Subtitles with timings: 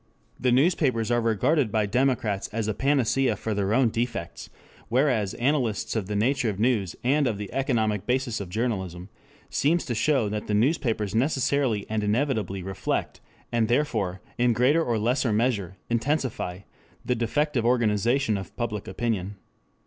[0.39, 4.49] The newspapers are regarded by democrats as a panacea for their own defects,
[4.89, 9.09] whereas analysis of the nature of news and of the economic basis of journalism
[9.51, 14.97] seems to show that the newspapers necessarily and inevitably reflect, and therefore, in greater or
[14.97, 16.61] lesser measure, intensify,
[17.05, 19.35] the defective organization of public opinion.